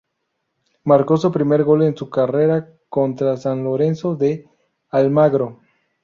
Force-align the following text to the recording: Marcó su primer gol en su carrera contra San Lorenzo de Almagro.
Marcó 0.83 1.15
su 1.17 1.31
primer 1.31 1.63
gol 1.63 1.83
en 1.83 1.95
su 1.95 2.09
carrera 2.09 2.73
contra 2.89 3.37
San 3.37 3.63
Lorenzo 3.63 4.15
de 4.15 4.49
Almagro. 4.89 5.59